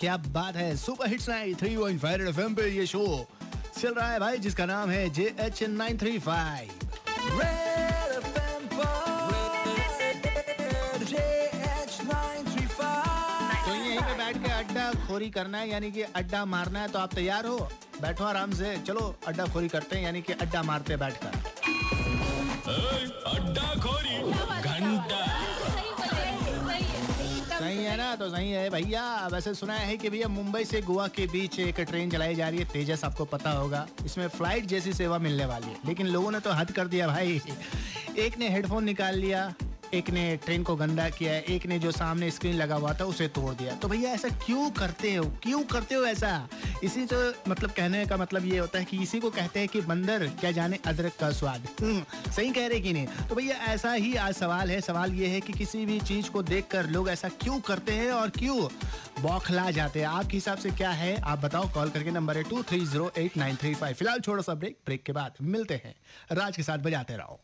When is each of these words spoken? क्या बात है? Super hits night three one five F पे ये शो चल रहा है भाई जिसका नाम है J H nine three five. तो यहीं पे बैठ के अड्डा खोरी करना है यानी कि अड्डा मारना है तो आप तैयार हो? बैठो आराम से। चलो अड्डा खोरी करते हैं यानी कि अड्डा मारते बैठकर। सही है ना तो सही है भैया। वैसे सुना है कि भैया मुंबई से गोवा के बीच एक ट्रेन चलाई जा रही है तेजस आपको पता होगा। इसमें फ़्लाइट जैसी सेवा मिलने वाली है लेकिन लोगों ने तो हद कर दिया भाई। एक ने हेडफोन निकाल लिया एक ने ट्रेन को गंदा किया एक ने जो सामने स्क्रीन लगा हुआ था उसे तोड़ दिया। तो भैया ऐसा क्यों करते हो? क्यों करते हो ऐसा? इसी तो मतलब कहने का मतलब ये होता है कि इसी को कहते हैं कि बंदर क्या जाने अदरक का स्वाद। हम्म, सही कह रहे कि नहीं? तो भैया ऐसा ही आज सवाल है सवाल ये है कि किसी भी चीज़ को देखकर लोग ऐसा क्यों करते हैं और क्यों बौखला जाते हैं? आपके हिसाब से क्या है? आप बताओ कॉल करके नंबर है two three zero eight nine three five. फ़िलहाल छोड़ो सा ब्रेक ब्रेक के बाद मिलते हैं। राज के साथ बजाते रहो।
क्या 0.00 0.16
बात 0.16 0.56
है? 0.56 0.76
Super 0.76 1.08
hits 1.08 1.28
night 1.28 1.56
three 1.58 1.76
one 1.76 1.98
five 1.98 2.28
F 2.28 2.40
पे 2.56 2.68
ये 2.70 2.86
शो 2.86 3.04
चल 3.78 3.94
रहा 3.94 4.10
है 4.10 4.18
भाई 4.20 4.38
जिसका 4.38 4.66
नाम 4.66 4.90
है 4.90 5.08
J 5.10 5.24
H 5.40 5.62
nine 5.62 5.98
three 5.98 6.18
five. 6.18 6.70
तो 13.66 13.74
यहीं 13.74 13.98
पे 13.98 14.14
बैठ 14.14 14.36
के 14.36 14.50
अड्डा 14.52 14.92
खोरी 15.06 15.30
करना 15.30 15.58
है 15.58 15.68
यानी 15.70 15.90
कि 15.92 16.02
अड्डा 16.02 16.44
मारना 16.44 16.80
है 16.80 16.88
तो 16.88 16.98
आप 16.98 17.14
तैयार 17.14 17.46
हो? 17.46 17.58
बैठो 18.02 18.24
आराम 18.24 18.50
से। 18.52 18.76
चलो 18.86 19.14
अड्डा 19.26 19.46
खोरी 19.52 19.68
करते 19.68 19.96
हैं 19.96 20.04
यानी 20.04 20.22
कि 20.22 20.32
अड्डा 20.32 20.62
मारते 20.62 20.96
बैठकर। 20.96 21.55
सही 27.58 27.84
है 27.84 27.96
ना 27.96 28.14
तो 28.16 28.28
सही 28.30 28.50
है 28.50 28.68
भैया। 28.70 29.02
वैसे 29.32 29.52
सुना 29.54 29.74
है 29.74 29.96
कि 29.96 30.08
भैया 30.10 30.28
मुंबई 30.28 30.64
से 30.64 30.80
गोवा 30.82 31.06
के 31.08 31.26
बीच 31.26 31.58
एक 31.60 31.80
ट्रेन 31.80 32.10
चलाई 32.10 32.34
जा 32.34 32.48
रही 32.48 32.58
है 32.58 32.64
तेजस 32.64 33.04
आपको 33.04 33.24
पता 33.24 33.50
होगा। 33.50 33.86
इसमें 34.06 34.26
फ़्लाइट 34.28 34.66
जैसी 34.66 34.92
सेवा 34.92 35.18
मिलने 35.18 35.44
वाली 35.44 35.66
है 35.66 35.76
लेकिन 35.86 36.06
लोगों 36.06 36.30
ने 36.30 36.40
तो 36.40 36.52
हद 36.52 36.70
कर 36.70 36.86
दिया 36.86 37.06
भाई। 37.08 37.40
एक 38.18 38.38
ने 38.38 38.48
हेडफोन 38.48 38.84
निकाल 38.84 39.18
लिया 39.18 39.52
एक 39.94 40.10
ने 40.10 40.36
ट्रेन 40.36 40.62
को 40.62 40.76
गंदा 40.76 41.08
किया 41.10 41.32
एक 41.32 41.66
ने 41.66 41.78
जो 41.78 41.90
सामने 41.90 42.30
स्क्रीन 42.30 42.54
लगा 42.54 42.74
हुआ 42.74 42.92
था 42.94 43.04
उसे 43.04 43.28
तोड़ 43.28 43.54
दिया। 43.54 43.74
तो 43.74 43.88
भैया 43.88 44.10
ऐसा 44.10 44.28
क्यों 44.28 44.70
करते 44.70 45.14
हो? 45.14 45.24
क्यों 45.42 45.62
करते 45.62 45.94
हो 45.94 46.04
ऐसा? 46.04 46.48
इसी 46.84 47.06
तो 47.06 47.32
मतलब 47.48 47.70
कहने 47.70 48.06
का 48.06 48.16
मतलब 48.16 48.44
ये 48.44 48.58
होता 48.58 48.78
है 48.78 48.84
कि 48.84 49.02
इसी 49.02 49.20
को 49.20 49.30
कहते 49.30 49.60
हैं 49.60 49.68
कि 49.68 49.80
बंदर 49.80 50.26
क्या 50.26 50.50
जाने 50.50 50.78
अदरक 50.86 51.12
का 51.20 51.30
स्वाद। 51.30 51.68
हम्म, 51.80 52.30
सही 52.32 52.50
कह 52.50 52.66
रहे 52.66 52.80
कि 52.80 52.92
नहीं? 52.92 53.06
तो 53.06 53.34
भैया 53.34 53.56
ऐसा 53.56 53.92
ही 53.92 54.14
आज 54.14 54.34
सवाल 54.34 54.70
है 54.70 54.80
सवाल 54.80 55.14
ये 55.14 55.26
है 55.26 55.40
कि 55.40 55.52
किसी 55.52 55.86
भी 55.86 56.00
चीज़ 56.00 56.30
को 56.30 56.42
देखकर 56.42 56.90
लोग 56.90 57.08
ऐसा 57.08 57.28
क्यों 57.28 57.60
करते 57.60 57.92
हैं 57.92 58.10
और 58.12 58.30
क्यों 58.30 58.68
बौखला 59.22 59.70
जाते 59.70 60.00
हैं? 60.00 60.06
आपके 60.06 60.36
हिसाब 60.36 60.58
से 60.58 60.70
क्या 60.70 60.90
है? 60.90 61.20
आप 61.20 61.38
बताओ 61.38 61.72
कॉल 61.74 61.90
करके 61.90 62.10
नंबर 62.10 62.36
है 62.36 62.42
two 62.42 62.62
three 62.62 62.84
zero 62.86 63.12
eight 63.18 63.36
nine 63.36 63.56
three 63.56 63.74
five. 63.74 63.94
फ़िलहाल 63.94 64.20
छोड़ो 64.20 64.42
सा 64.42 64.54
ब्रेक 64.54 64.78
ब्रेक 64.86 65.02
के 65.02 65.12
बाद 65.12 65.32
मिलते 65.42 65.74
हैं। 65.74 65.94
राज 66.32 66.56
के 66.56 66.62
साथ 66.62 66.78
बजाते 66.78 67.16
रहो। 67.16 67.40